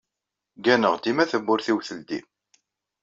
Gganeɣ 0.63 0.93
dima 1.03 1.25
tawwurt-iw 1.31 1.79
teldi. 1.87 2.19